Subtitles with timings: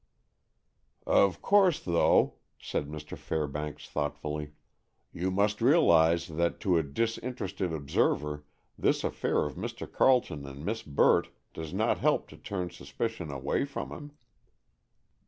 [1.05, 3.15] "Of course, though," said Mr.
[3.15, 4.53] Fairbanks thoughtfully,
[5.13, 8.43] "you must realize that to a disinterested observer
[8.79, 9.85] this affair of Mr.
[9.91, 14.13] Carleton and Miss Burt does not help to turn suspicion away from him."